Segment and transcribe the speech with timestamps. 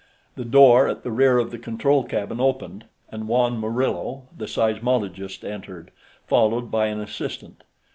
[0.35, 5.43] The door at the rear of the control cabin opened, and Juan Murillo, the seismologist,
[5.43, 5.91] entered,
[6.25, 7.61] followed by an assistant.